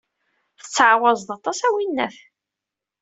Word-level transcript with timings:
Tettɛawazeḍ 0.59 1.29
aṭas, 1.37 1.59
a 1.67 1.69
winnat. 1.75 2.17